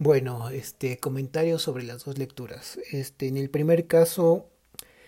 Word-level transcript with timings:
Bueno, 0.00 0.50
este 0.50 0.98
comentario 0.98 1.58
sobre 1.58 1.82
las 1.82 2.04
dos 2.04 2.18
lecturas. 2.18 2.78
Este, 2.92 3.26
en 3.26 3.36
el 3.36 3.50
primer 3.50 3.88
caso, 3.88 4.48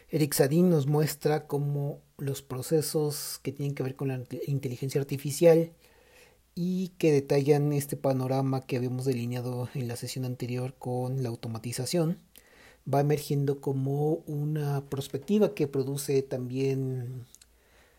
Eric 0.08 0.34
Sadin 0.34 0.68
nos 0.68 0.88
muestra 0.88 1.46
cómo 1.46 2.00
los 2.18 2.42
procesos 2.42 3.38
que 3.44 3.52
tienen 3.52 3.76
que 3.76 3.84
ver 3.84 3.94
con 3.94 4.08
la 4.08 4.20
inteligencia 4.48 5.00
artificial 5.00 5.72
y 6.56 6.88
que 6.98 7.12
detallan 7.12 7.72
este 7.72 7.96
panorama 7.96 8.66
que 8.66 8.76
habíamos 8.76 9.04
delineado 9.04 9.68
en 9.74 9.86
la 9.86 9.94
sesión 9.94 10.24
anterior 10.24 10.74
con 10.78 11.22
la 11.22 11.28
automatización 11.28 12.18
va 12.92 13.00
emergiendo 13.00 13.60
como 13.60 14.14
una 14.26 14.82
perspectiva 14.88 15.54
que 15.54 15.68
produce 15.68 16.22
también 16.22 17.26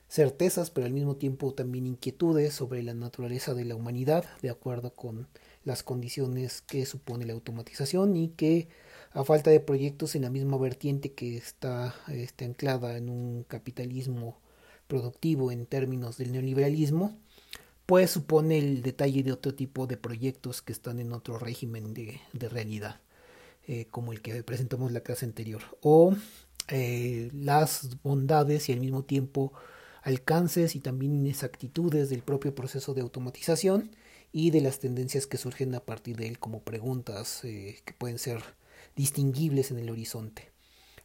certezas, 0.10 0.72
pero 0.72 0.88
al 0.88 0.94
mismo 0.94 1.16
tiempo 1.16 1.54
también 1.54 1.88
inquietudes 1.88 2.54
sobre 2.54 2.84
la 2.84 2.94
naturaleza 2.94 3.54
de 3.54 3.64
la 3.66 3.76
humanidad, 3.76 4.26
de 4.42 4.50
acuerdo 4.50 4.94
con 4.94 5.28
las 5.64 5.84
condiciones 5.84 6.62
que 6.62 6.86
supone 6.86 7.26
la 7.26 7.34
automatización 7.34 8.16
y 8.16 8.30
que 8.30 8.68
a 9.14 9.24
falta 9.24 9.52
de 9.52 9.60
proyectos 9.60 10.16
en 10.16 10.24
la 10.24 10.30
misma 10.30 10.58
vertiente 10.58 11.14
que 11.14 11.38
está, 11.38 11.96
está 12.08 12.46
anclada 12.46 12.98
en 12.98 13.10
un 13.10 13.44
capitalismo 13.44 14.40
productivo 14.88 15.52
en 15.52 15.66
términos 15.66 16.18
del 16.18 16.32
neoliberalismo, 16.32 17.18
pues 17.86 18.12
supone 18.12 18.58
el 18.58 18.82
detalle 18.82 19.24
de 19.24 19.34
otro 19.34 19.54
tipo 19.54 19.88
de 19.88 19.98
proyectos 19.98 20.62
que 20.62 20.72
están 20.72 21.00
en 21.00 21.12
otro 21.12 21.38
régimen 21.38 21.94
de, 21.94 22.20
de 22.34 22.50
realidad, 22.50 23.02
eh, 23.68 23.88
como 23.92 24.14
el 24.14 24.22
que 24.22 24.44
presentamos 24.44 24.92
la 24.92 25.02
clase 25.02 25.26
anterior, 25.26 25.62
o 25.82 26.16
eh, 26.70 27.30
las 27.34 28.02
bondades 28.02 28.70
y 28.70 28.74
al 28.74 28.80
mismo 28.80 29.04
tiempo 29.04 29.52
alcances 30.04 30.76
y 30.76 30.80
también 30.80 31.14
inexactitudes 31.14 32.10
del 32.10 32.22
propio 32.24 32.56
proceso 32.56 32.94
de 32.94 33.02
automatización 33.02 33.92
y 34.32 34.52
de 34.52 34.62
las 34.62 34.80
tendencias 34.80 35.28
que 35.28 35.38
surgen 35.38 35.76
a 35.76 35.82
partir 35.82 36.18
de 36.18 36.28
él 36.28 36.40
como 36.40 36.62
preguntas 36.62 37.44
eh, 37.44 37.80
que 37.86 37.94
pueden 37.94 38.18
ser 38.18 38.42
distinguibles 38.96 39.72
en 39.72 39.80
el 39.80 39.90
horizonte. 39.90 40.52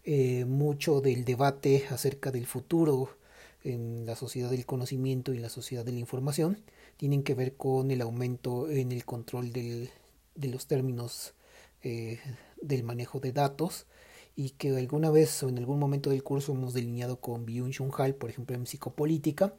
Eh, 0.05 0.45
mucho 0.45 1.01
del 1.01 1.25
debate 1.25 1.85
acerca 1.91 2.31
del 2.31 2.47
futuro 2.47 3.19
en 3.65 4.07
la 4.07 4.15
sociedad 4.15 4.51
del 4.51 4.65
conocimiento 4.65 5.35
y 5.35 5.39
la 5.39 5.49
sociedad 5.49 5.85
de 5.85 5.93
la 5.93 5.99
información 5.99 6.63
tienen 6.97 7.25
que 7.25 7.35
ver 7.35 7.57
con 7.57 7.91
el 7.91 8.01
aumento 8.01 8.71
en 8.71 8.93
el 8.93 9.05
control 9.05 9.53
de 9.53 9.91
los 10.37 10.67
términos 10.69 11.35
eh, 11.83 12.21
del 12.63 12.85
manejo 12.85 13.21
de 13.21 13.33
datos 13.33 13.87
y 14.35 14.51
que 14.51 14.77
alguna 14.77 15.11
vez 15.11 15.43
o 15.43 15.49
en 15.49 15.59
algún 15.59 15.79
momento 15.79 16.11
del 16.11 16.23
curso 16.23 16.53
hemos 16.53 16.75
delineado 16.75 17.21
con 17.21 17.47
Byung-Chun 17.47 18.15
por 18.15 18.31
ejemplo 18.31 18.55
en 18.55 18.67
psicopolítica, 18.67 19.55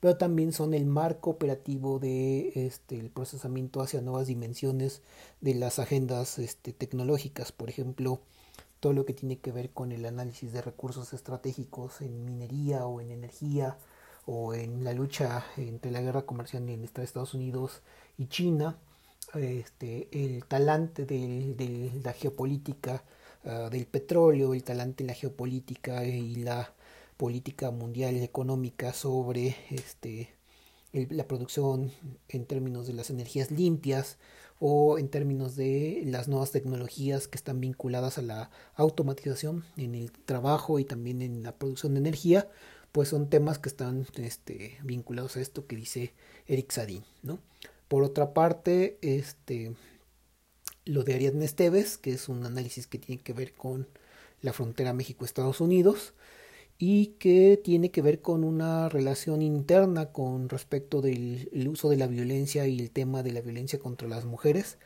pero 0.00 0.16
también 0.16 0.52
son 0.52 0.74
el 0.74 0.86
marco 0.86 1.30
operativo 1.30 1.98
de 1.98 2.52
este 2.54 2.98
el 2.98 3.10
procesamiento 3.10 3.82
hacia 3.82 4.00
nuevas 4.00 4.26
dimensiones 4.26 5.02
de 5.40 5.54
las 5.54 5.78
agendas 5.78 6.38
este, 6.38 6.72
tecnológicas, 6.72 7.52
por 7.52 7.68
ejemplo, 7.68 8.20
todo 8.80 8.94
lo 8.94 9.04
que 9.04 9.14
tiene 9.14 9.38
que 9.38 9.52
ver 9.52 9.70
con 9.70 9.92
el 9.92 10.06
análisis 10.06 10.52
de 10.52 10.62
recursos 10.62 11.12
estratégicos 11.12 12.00
en 12.00 12.24
minería 12.24 12.86
o 12.86 13.00
en 13.00 13.10
energía 13.10 13.76
o 14.26 14.54
en 14.54 14.84
la 14.84 14.94
lucha 14.94 15.44
entre 15.56 15.90
la 15.90 16.00
guerra 16.00 16.22
comercial 16.22 16.68
entre 16.68 17.04
Estados 17.04 17.34
Unidos 17.34 17.82
y 18.16 18.26
China, 18.28 18.78
este, 19.34 20.08
el 20.12 20.44
talante 20.46 21.04
de, 21.04 21.54
de 21.54 21.92
la 22.02 22.12
geopolítica 22.12 23.04
uh, 23.44 23.68
del 23.70 23.86
petróleo, 23.86 24.54
el 24.54 24.64
talante 24.64 25.02
en 25.02 25.08
la 25.08 25.14
geopolítica 25.14 26.04
y 26.04 26.36
la 26.36 26.72
política 27.20 27.70
mundial 27.70 28.16
económica 28.16 28.94
sobre 28.94 29.54
este, 29.68 30.30
la 30.94 31.28
producción 31.28 31.92
en 32.30 32.46
términos 32.46 32.86
de 32.86 32.94
las 32.94 33.10
energías 33.10 33.50
limpias 33.50 34.16
o 34.58 34.98
en 34.98 35.10
términos 35.10 35.54
de 35.54 36.02
las 36.06 36.28
nuevas 36.28 36.50
tecnologías 36.50 37.28
que 37.28 37.36
están 37.36 37.60
vinculadas 37.60 38.16
a 38.16 38.22
la 38.22 38.50
automatización 38.74 39.66
en 39.76 39.94
el 39.94 40.12
trabajo 40.12 40.78
y 40.78 40.86
también 40.86 41.20
en 41.20 41.42
la 41.42 41.54
producción 41.54 41.92
de 41.92 42.00
energía, 42.00 42.48
pues 42.90 43.10
son 43.10 43.28
temas 43.28 43.58
que 43.58 43.68
están 43.68 44.06
este, 44.16 44.78
vinculados 44.82 45.36
a 45.36 45.42
esto 45.42 45.66
que 45.66 45.76
dice 45.76 46.14
Eric 46.46 46.72
Sadin, 46.72 47.04
¿no? 47.22 47.38
Por 47.88 48.02
otra 48.02 48.32
parte, 48.32 48.96
este, 49.02 49.74
lo 50.86 51.04
de 51.04 51.16
Ariadne 51.16 51.44
Esteves, 51.44 51.98
que 51.98 52.12
es 52.12 52.30
un 52.30 52.46
análisis 52.46 52.86
que 52.86 52.98
tiene 52.98 53.20
que 53.20 53.34
ver 53.34 53.52
con 53.52 53.88
la 54.40 54.54
frontera 54.54 54.94
México-Estados 54.94 55.60
Unidos, 55.60 56.14
y 56.82 57.08
que 57.18 57.60
tiene 57.62 57.90
que 57.90 58.00
ver 58.00 58.22
con 58.22 58.42
una 58.42 58.88
relación 58.88 59.42
interna 59.42 60.12
con 60.12 60.48
respecto 60.48 61.02
del 61.02 61.68
uso 61.68 61.90
de 61.90 61.98
la 61.98 62.06
violencia 62.06 62.66
y 62.66 62.80
el 62.80 62.90
tema 62.90 63.22
de 63.22 63.32
la 63.32 63.42
violencia 63.42 63.78
contra 63.78 64.08
las 64.08 64.24
mujeres 64.24 64.78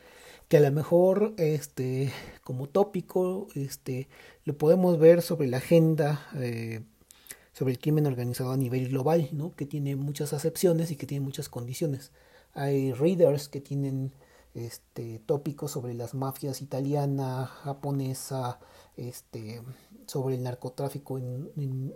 que 0.49 0.57
a 0.57 0.59
lo 0.59 0.71
mejor 0.73 1.33
este 1.37 2.11
como 2.43 2.67
tópico 2.67 3.47
este 3.55 4.09
lo 4.43 4.57
podemos 4.57 4.99
ver 4.99 5.21
sobre 5.21 5.47
la 5.47 5.57
agenda 5.57 6.27
eh, 6.35 6.81
sobre 7.53 7.71
el 7.71 7.79
crimen 7.79 8.07
organizado 8.07 8.51
a 8.51 8.57
nivel 8.57 8.89
global 8.89 9.29
no 9.31 9.55
que 9.55 9.65
tiene 9.65 9.95
muchas 9.95 10.33
acepciones 10.33 10.91
y 10.91 10.97
que 10.97 11.07
tiene 11.07 11.23
muchas 11.23 11.47
condiciones. 11.47 12.11
Hay 12.53 12.91
readers 12.91 13.47
que 13.47 13.61
tienen 13.61 14.11
este 14.55 15.19
tópicos 15.19 15.71
sobre 15.71 15.93
las 15.93 16.13
mafias 16.13 16.61
italiana 16.61 17.45
japonesa 17.45 18.59
este 18.97 19.61
sobre 20.07 20.35
el 20.35 20.43
narcotráfico 20.43 21.17
en, 21.17 21.51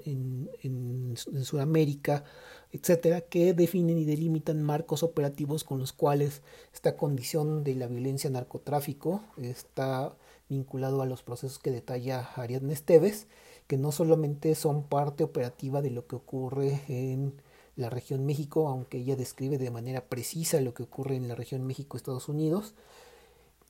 en, 0.05 1.15
Sudamérica, 1.43 2.23
etcétera, 2.71 3.21
que 3.21 3.53
definen 3.53 3.97
y 3.97 4.05
delimitan 4.05 4.63
marcos 4.63 5.03
operativos 5.03 5.63
con 5.63 5.79
los 5.79 5.93
cuales 5.93 6.41
esta 6.73 6.97
condición 6.97 7.63
de 7.63 7.75
la 7.75 7.87
violencia 7.87 8.29
narcotráfico 8.29 9.21
está 9.37 10.15
vinculado 10.49 11.01
a 11.01 11.05
los 11.05 11.23
procesos 11.23 11.59
que 11.59 11.71
detalla 11.71 12.31
Ariadne 12.35 12.73
Esteves, 12.73 13.27
que 13.67 13.77
no 13.77 13.91
solamente 13.91 14.55
son 14.55 14.83
parte 14.83 15.23
operativa 15.23 15.81
de 15.81 15.91
lo 15.91 16.07
que 16.07 16.15
ocurre 16.15 16.81
en 16.87 17.41
la 17.75 17.89
región 17.89 18.25
México, 18.25 18.67
aunque 18.67 18.97
ella 18.97 19.15
describe 19.15 19.57
de 19.57 19.71
manera 19.71 20.05
precisa 20.05 20.61
lo 20.61 20.73
que 20.73 20.83
ocurre 20.83 21.15
en 21.15 21.27
la 21.27 21.35
región 21.35 21.65
México-Estados 21.65 22.29
Unidos, 22.29 22.73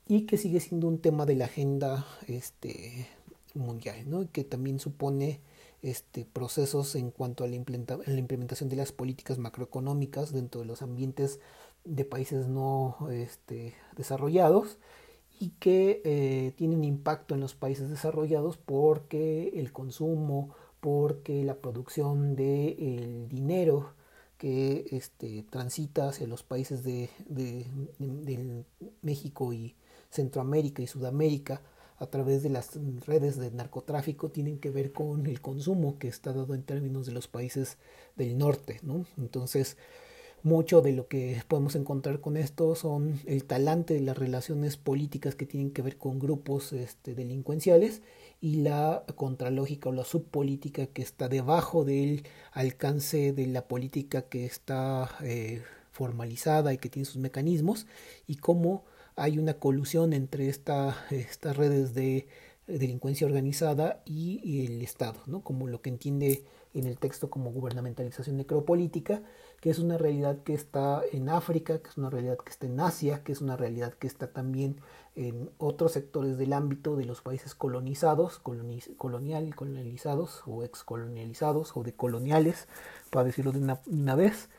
y 0.07 0.25
que 0.25 0.37
sigue 0.37 0.59
siendo 0.59 0.87
un 0.87 0.99
tema 0.99 1.25
de 1.25 1.35
la 1.35 1.45
agenda 1.45 2.05
este, 2.27 3.07
mundial, 3.53 4.09
¿no? 4.09 4.29
que 4.31 4.43
también 4.43 4.79
supone 4.79 5.39
este, 5.81 6.25
procesos 6.25 6.95
en 6.95 7.11
cuanto 7.11 7.43
a 7.43 7.47
la, 7.47 7.55
implementación 7.55 8.69
de 8.69 8.75
las 8.75 8.91
políticas 8.91 9.37
macroeconómicas 9.37 10.33
dentro 10.33 10.61
de 10.61 10.67
los 10.67 10.81
ambientes 10.81 11.39
de 11.85 12.05
países 12.05 12.47
no 12.47 12.97
este, 13.11 13.75
desarrollados 13.95 14.77
y 15.39 15.51
que 15.51 16.01
eh, 16.03 16.53
tienen 16.57 16.83
impacto 16.83 17.33
en 17.33 17.39
los 17.39 17.55
países 17.55 17.89
desarrollados 17.89 18.57
porque 18.57 19.53
el 19.55 19.71
consumo, 19.71 20.53
porque 20.79 21.44
la 21.44 21.56
producción 21.56 22.35
de 22.35 22.69
el 22.79 23.28
dinero 23.29 23.94
que 24.38 24.88
este, 24.91 25.44
transita 25.50 26.09
hacia 26.09 26.28
los 26.28 26.44
países 26.44 26.84
de, 26.84 27.09
de, 27.28 27.66
de, 28.00 28.07
de 28.38 28.66
México 29.01 29.51
y 29.53 29.75
Centroamérica 30.09 30.81
y 30.81 30.88
Sudamérica 30.88 31.62
a 31.97 32.07
través 32.07 32.41
de 32.44 32.50
las 32.50 32.79
redes 33.06 33.38
de 33.38 33.51
narcotráfico 33.51 34.29
tienen 34.29 34.59
que 34.59 34.69
ver 34.72 34.94
con 34.94 35.25
el 35.28 35.41
consumo 35.41 36.00
que 36.00 36.07
está 36.07 36.31
dado 36.31 36.56
en 36.56 36.63
términos 36.63 37.06
de 37.06 37.11
los 37.11 37.28
países 37.28 37.78
del 38.16 38.38
norte, 38.38 38.79
¿no? 38.84 39.06
Entonces, 39.17 39.75
mucho 40.41 40.81
de 40.81 40.94
lo 40.94 41.09
que 41.09 41.41
podemos 41.50 41.75
encontrar 41.75 42.22
con 42.22 42.38
esto 42.38 42.73
son 42.75 43.19
el 43.25 43.44
talante 43.44 43.94
de 43.94 44.01
las 44.01 44.17
relaciones 44.17 44.78
políticas 44.78 45.35
que 45.35 45.46
tienen 45.46 45.72
que 45.72 45.81
ver 45.81 45.97
con 45.97 46.19
grupos 46.19 46.72
este, 46.72 47.13
delincuenciales 47.13 48.01
y 48.41 48.61
la 48.61 49.03
contralógica 49.16 49.89
o 49.89 49.91
la 49.91 50.05
subpolítica 50.05 50.88
que 50.88 51.01
está 51.01 51.27
debajo 51.27 51.83
del 51.85 52.23
alcance 52.51 53.33
de 53.33 53.47
la 53.47 53.67
política 53.67 54.23
que 54.23 54.45
está 54.45 55.09
eh, 55.22 55.61
formalizada 55.91 56.73
y 56.73 56.78
que 56.78 56.89
tiene 56.89 57.05
sus 57.05 57.17
mecanismos 57.17 57.88
y 58.28 58.35
cómo 58.35 58.85
hay 59.16 59.38
una 59.38 59.55
colusión 59.55 60.13
entre 60.13 60.47
esta, 60.47 60.96
estas 61.11 61.58
redes 61.58 61.93
de 61.93 62.28
delincuencia 62.77 63.25
organizada 63.25 64.01
y, 64.05 64.66
el 64.66 64.81
Estado, 64.81 65.19
¿no? 65.25 65.41
como 65.41 65.67
lo 65.67 65.81
que 65.81 65.89
entiende 65.89 66.43
en 66.73 66.85
el 66.85 66.97
texto 66.97 67.29
como 67.29 67.51
gubernamentalización 67.51 68.37
necropolítica, 68.37 69.23
que 69.59 69.71
es 69.71 69.79
una 69.79 69.97
realidad 69.97 70.43
que 70.43 70.53
está 70.53 71.01
en 71.11 71.29
África, 71.29 71.79
que 71.79 71.89
es 71.89 71.97
una 71.97 72.09
realidad 72.09 72.37
que 72.37 72.51
está 72.51 72.67
en 72.67 72.79
Asia, 72.79 73.23
que 73.23 73.31
es 73.31 73.41
una 73.41 73.57
realidad 73.57 73.93
que 73.93 74.07
está 74.07 74.31
también 74.31 74.79
en 75.16 75.49
otros 75.57 75.93
sectores 75.93 76.37
del 76.37 76.53
ámbito 76.53 76.95
de 76.95 77.05
los 77.05 77.21
países 77.21 77.55
colonizados, 77.55 78.39
colonial, 78.39 79.55
colonializados 79.55 80.43
o 80.45 80.63
excolonializados 80.63 81.75
o 81.75 81.83
decoloniales, 81.83 82.67
para 83.09 83.25
decirlo 83.25 83.51
de 83.51 83.77
una 83.87 84.16
vez, 84.16 84.49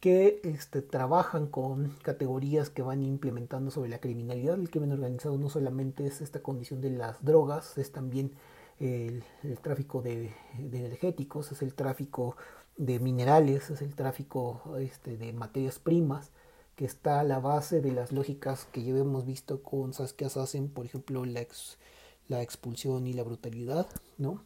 que 0.00 0.40
este, 0.44 0.82
trabajan 0.82 1.46
con 1.46 1.96
categorías 2.02 2.70
que 2.70 2.82
van 2.82 3.02
implementando 3.02 3.70
sobre 3.70 3.90
la 3.90 4.00
criminalidad. 4.00 4.58
El 4.58 4.70
crimen 4.70 4.92
organizado 4.92 5.36
no 5.36 5.50
solamente 5.50 6.06
es 6.06 6.20
esta 6.22 6.42
condición 6.42 6.80
de 6.80 6.90
las 6.90 7.22
drogas, 7.24 7.76
es 7.78 7.92
también 7.92 8.32
el, 8.78 9.22
tráfico 9.62 10.00
de, 10.00 10.32
energéticos, 10.58 11.52
es 11.52 11.62
el 11.62 11.74
tráfico 11.74 12.36
de 12.78 12.98
minerales, 12.98 13.68
es 13.70 13.82
el 13.82 13.94
tráfico 13.94 14.62
este, 14.78 15.18
de 15.18 15.34
materias 15.34 15.78
primas 15.78 16.30
que 16.76 16.86
está 16.86 17.20
a 17.20 17.24
la 17.24 17.40
base 17.40 17.82
de 17.82 17.92
las 17.92 18.10
lógicas 18.10 18.66
que 18.72 18.82
ya 18.82 18.96
hemos 18.96 19.26
visto 19.26 19.62
con 19.62 19.92
Saskia 19.92 20.28
hacen 20.28 20.70
por 20.70 20.86
ejemplo, 20.86 21.26
la, 21.26 21.46
la 22.28 22.40
expulsión 22.42 23.06
y 23.06 23.12
la 23.12 23.22
brutalidad, 23.22 23.86
¿no? 24.16 24.42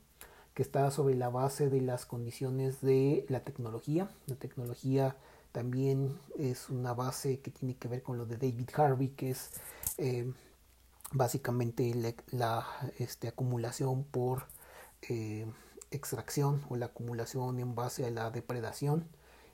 que 0.55 0.63
está 0.63 0.91
sobre 0.91 1.15
la 1.15 1.29
base 1.29 1.69
de 1.69 1.81
las 1.81 2.07
condiciones 2.07 2.81
de 2.81 3.27
la 3.29 3.41
tecnología. 3.41 4.09
La 4.27 4.37
tecnología 4.37 5.17
también 5.55 6.19
es 6.37 6.69
una 6.69 6.95
base 6.95 7.39
que 7.39 7.53
tiene 7.53 7.77
que 7.77 7.87
ver 7.87 8.03
con 8.03 8.19
lo 8.19 8.27
de 8.27 8.37
David 8.37 8.71
Harvey, 8.75 9.11
que 9.11 9.31
es 9.31 9.53
eh, 9.99 10.33
básicamente 11.13 11.95
la, 12.33 12.67
este, 12.99 13.29
acumulación 13.29 14.03
por 14.03 14.49
eh, 15.09 15.47
extracción 15.93 16.61
o 16.69 16.77
la 16.77 16.87
acumulación 16.87 17.61
en 17.61 17.77
base 17.77 18.05
a 18.05 18.11
la 18.11 18.33
depredación 18.33 19.07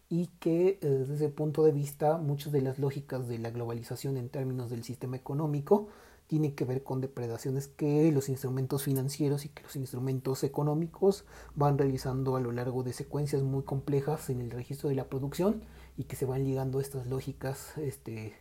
y 0.09 0.29
que 0.41 0.79
eh, 0.81 0.89
desde 0.89 1.17
ese 1.17 1.29
punto 1.29 1.65
de 1.65 1.73
vista 1.73 2.17
muchas 2.17 2.51
de 2.51 2.63
las 2.63 2.79
lógicas 2.79 3.29
de 3.29 3.39
la 3.39 3.51
globalización 3.51 4.17
en 4.17 4.31
términos 4.31 4.71
del 4.71 4.85
sistema 4.85 5.17
económico 5.17 5.89
tiene 6.31 6.55
que 6.55 6.65
ver 6.65 6.85
con 6.85 7.01
depredaciones 7.01 7.67
que 7.67 8.13
los 8.13 8.29
instrumentos 8.29 8.85
financieros 8.85 9.45
y 9.45 9.49
que 9.49 9.65
los 9.65 9.75
instrumentos 9.75 10.45
económicos 10.45 11.25
van 11.57 11.77
realizando 11.77 12.37
a 12.37 12.41
lo 12.41 12.53
largo 12.53 12.85
de 12.85 12.93
secuencias 12.93 13.43
muy 13.43 13.65
complejas 13.65 14.31
en 14.31 14.41
el 14.41 14.53
registro 14.53 14.91
de 14.91 14.95
la 14.95 15.09
producción 15.09 15.65
y 15.97 16.05
que 16.05 16.15
se 16.15 16.27
van 16.27 16.45
ligando 16.45 16.81
estas 16.81 17.09
lógicas 17.09 17.77
este, 17.79 18.37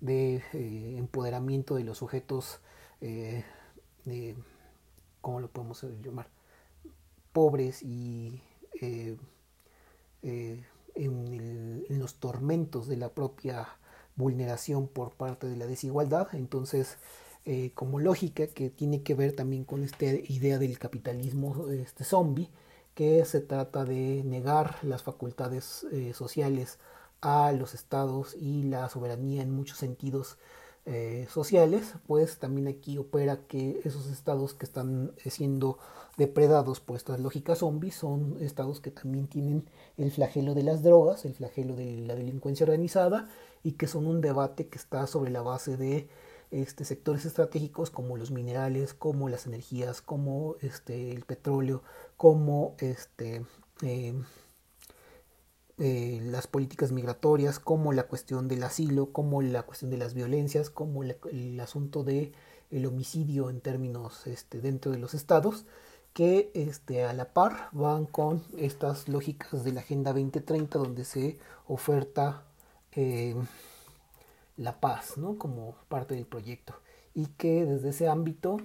de 0.00 0.36
eh, 0.52 0.94
empoderamiento 0.98 1.74
de 1.74 1.82
los 1.82 1.98
sujetos, 1.98 2.60
eh, 3.00 3.44
¿cómo 5.20 5.40
lo 5.40 5.48
podemos 5.48 5.84
llamar? 6.00 6.28
Pobres 7.32 7.82
y 7.82 8.40
eh, 8.80 9.16
en 10.94 11.84
los 11.88 12.20
tormentos 12.20 12.86
de 12.86 12.98
la 12.98 13.08
propia 13.08 13.66
vulneración 14.14 14.86
por 14.86 15.10
parte 15.14 15.48
de 15.48 15.56
la 15.56 15.66
desigualdad. 15.66 16.28
Entonces, 16.34 16.98
eh, 17.44 17.72
como 17.74 17.98
lógica 17.98 18.46
que 18.46 18.70
tiene 18.70 19.02
que 19.02 19.14
ver 19.14 19.34
también 19.34 19.64
con 19.64 19.82
esta 19.82 20.04
idea 20.04 20.58
del 20.58 20.78
capitalismo 20.78 21.68
este 21.70 22.04
zombie, 22.04 22.50
que 22.94 23.24
se 23.24 23.40
trata 23.40 23.84
de 23.84 24.22
negar 24.24 24.76
las 24.82 25.02
facultades 25.02 25.84
eh, 25.92 26.12
sociales 26.14 26.78
a 27.20 27.52
los 27.52 27.74
estados 27.74 28.34
y 28.34 28.64
la 28.64 28.88
soberanía 28.88 29.42
en 29.42 29.50
muchos 29.50 29.78
sentidos 29.78 30.38
eh, 30.84 31.26
sociales, 31.30 31.94
pues 32.06 32.38
también 32.38 32.68
aquí 32.68 32.98
opera 32.98 33.46
que 33.46 33.80
esos 33.84 34.06
estados 34.10 34.54
que 34.54 34.66
están 34.66 35.12
siendo 35.24 35.78
depredados 36.16 36.80
por 36.80 36.96
estas 36.96 37.20
lógicas 37.20 37.58
zombies 37.58 37.94
son 37.94 38.36
estados 38.40 38.80
que 38.80 38.90
también 38.90 39.28
tienen 39.28 39.68
el 39.96 40.10
flagelo 40.10 40.54
de 40.54 40.64
las 40.64 40.82
drogas, 40.82 41.24
el 41.24 41.34
flagelo 41.34 41.76
de 41.76 41.98
la 41.98 42.14
delincuencia 42.14 42.64
organizada 42.64 43.28
y 43.62 43.72
que 43.72 43.86
son 43.86 44.06
un 44.06 44.20
debate 44.20 44.68
que 44.68 44.78
está 44.78 45.06
sobre 45.06 45.30
la 45.30 45.42
base 45.42 45.76
de 45.76 46.08
este, 46.52 46.84
sectores 46.84 47.24
estratégicos 47.24 47.90
como 47.90 48.16
los 48.16 48.30
minerales, 48.30 48.94
como 48.94 49.28
las 49.28 49.46
energías, 49.46 50.02
como 50.02 50.56
este, 50.60 51.10
el 51.10 51.22
petróleo, 51.24 51.82
como 52.16 52.76
este, 52.78 53.44
eh, 53.82 54.14
eh, 55.78 56.20
las 56.22 56.46
políticas 56.46 56.92
migratorias, 56.92 57.58
como 57.58 57.92
la 57.92 58.04
cuestión 58.04 58.46
del 58.46 58.62
asilo, 58.62 59.12
como 59.12 59.42
la 59.42 59.64
cuestión 59.64 59.90
de 59.90 59.96
las 59.96 60.14
violencias, 60.14 60.70
como 60.70 61.02
el 61.02 61.60
asunto 61.60 62.04
de 62.04 62.32
el 62.70 62.86
homicidio 62.86 63.50
en 63.50 63.60
términos 63.60 64.24
dentro 64.50 64.92
de 64.92 64.98
los 64.98 65.14
estados, 65.14 65.66
que 66.14 66.52
a 67.08 67.12
la 67.12 67.32
par 67.32 67.68
van 67.72 68.06
con 68.06 68.42
estas 68.58 69.08
lógicas 69.08 69.64
de 69.64 69.72
la 69.72 69.80
Agenda 69.80 70.12
2030 70.12 70.78
donde 70.78 71.04
se 71.04 71.38
oferta 71.66 72.44
eh, 72.92 73.34
la 74.62 74.80
paz, 74.80 75.16
¿no? 75.18 75.38
Como 75.38 75.76
parte 75.88 76.14
del 76.14 76.26
proyecto. 76.26 76.74
Y 77.14 77.26
que 77.26 77.64
desde 77.64 77.90
ese 77.90 78.08
ámbito 78.08 78.58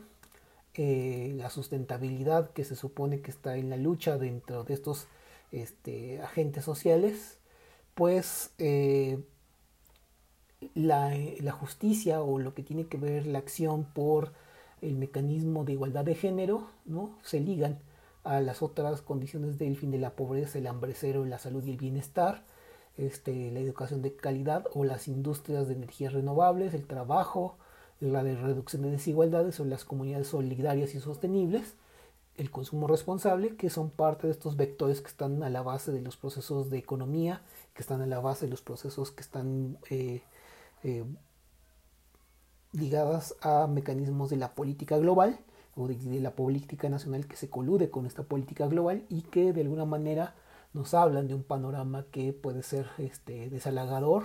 eh, 0.73 1.33
la 1.35 1.49
sustentabilidad 1.49 2.51
que 2.51 2.63
se 2.63 2.75
supone 2.75 3.21
que 3.21 3.31
está 3.31 3.57
en 3.57 3.69
la 3.69 3.77
lucha 3.77 4.17
dentro 4.17 4.63
de 4.63 4.75
estos 4.75 5.07
este, 5.51 6.21
agentes 6.21 6.63
sociales, 6.63 7.39
pues 7.95 8.51
eh, 8.59 9.19
la, 10.75 11.17
la, 11.39 11.51
justicia 11.51 12.21
o 12.21 12.39
lo 12.39 12.53
que 12.53 12.63
tiene 12.63 12.85
que 12.87 12.97
ver 12.97 13.25
la 13.25 13.39
acción 13.39 13.85
por 13.85 14.33
el 14.81 14.95
mecanismo 14.97 15.65
de 15.65 15.73
igualdad 15.73 16.05
de 16.05 16.13
género, 16.15 16.67
¿no? 16.85 17.17
Se 17.23 17.39
ligan 17.39 17.79
a 18.23 18.41
las 18.41 18.61
otras 18.61 19.01
condiciones 19.01 19.57
del 19.57 19.77
fin 19.77 19.89
de 19.89 19.97
la 19.97 20.11
pobreza, 20.11 20.59
el 20.59 20.67
hambre 20.67 20.93
cero, 20.95 21.25
la 21.25 21.39
salud 21.39 21.63
y 21.65 21.71
el 21.71 21.77
bienestar, 21.77 22.43
este, 22.97 23.51
la 23.51 23.59
educación 23.59 24.01
de 24.01 24.15
calidad 24.15 24.65
o 24.73 24.83
las 24.83 25.07
industrias 25.07 25.67
de 25.67 25.75
energías 25.75 26.13
renovables, 26.13 26.73
el 26.73 26.85
trabajo, 26.85 27.57
la 27.99 28.23
de 28.23 28.35
reducción 28.35 28.81
de 28.81 28.91
desigualdades 28.91 29.59
o 29.59 29.65
las 29.65 29.85
comunidades 29.85 30.27
solidarias 30.27 30.95
y 30.95 30.99
sostenibles, 30.99 31.75
el 32.37 32.51
consumo 32.51 32.87
responsable, 32.87 33.55
que 33.55 33.69
son 33.69 33.89
parte 33.89 34.27
de 34.27 34.33
estos 34.33 34.57
vectores 34.57 35.01
que 35.01 35.07
están 35.07 35.41
a 35.43 35.49
la 35.49 35.63
base 35.63 35.91
de 35.91 36.01
los 36.01 36.17
procesos 36.17 36.69
de 36.69 36.77
economía, 36.77 37.41
que 37.73 37.81
están 37.81 38.01
a 38.01 38.07
la 38.07 38.19
base 38.19 38.45
de 38.45 38.51
los 38.51 38.61
procesos 38.61 39.11
que 39.11 39.21
están 39.21 39.77
eh, 39.89 40.21
eh, 40.83 41.03
ligadas 42.73 43.35
a 43.41 43.67
mecanismos 43.67 44.29
de 44.29 44.37
la 44.37 44.53
política 44.53 44.97
global 44.97 45.39
o 45.75 45.87
de 45.87 46.19
la 46.19 46.31
política 46.31 46.89
nacional 46.89 47.27
que 47.27 47.35
se 47.35 47.49
colude 47.49 47.89
con 47.89 48.05
esta 48.05 48.23
política 48.23 48.67
global 48.67 49.03
y 49.09 49.21
que 49.21 49.53
de 49.53 49.61
alguna 49.61 49.85
manera 49.85 50.35
nos 50.73 50.93
hablan 50.93 51.27
de 51.27 51.33
un 51.33 51.43
panorama 51.43 52.05
que 52.11 52.33
puede 52.33 52.63
ser 52.63 52.87
este, 52.97 53.49
desalagador 53.49 54.23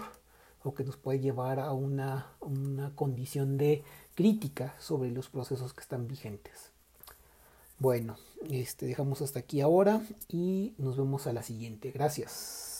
o 0.62 0.74
que 0.74 0.84
nos 0.84 0.96
puede 0.96 1.20
llevar 1.20 1.58
a 1.58 1.72
una, 1.72 2.32
una 2.40 2.94
condición 2.94 3.58
de 3.58 3.82
crítica 4.14 4.74
sobre 4.78 5.10
los 5.10 5.28
procesos 5.28 5.74
que 5.74 5.80
están 5.80 6.06
vigentes. 6.06 6.70
Bueno, 7.78 8.16
este, 8.48 8.86
dejamos 8.86 9.22
hasta 9.22 9.40
aquí 9.40 9.60
ahora 9.60 10.02
y 10.28 10.74
nos 10.78 10.96
vemos 10.96 11.26
a 11.26 11.32
la 11.32 11.42
siguiente. 11.42 11.90
Gracias. 11.90 12.71